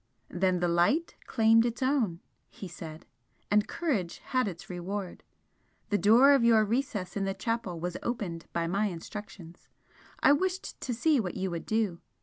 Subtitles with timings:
[0.31, 3.05] "Then the Light claimed its own," he said
[3.51, 5.21] "and courage had its reward!
[5.89, 9.69] The door of your recess in the chapel was opened by my instructions,
[10.19, 12.01] I wished to see what you would do.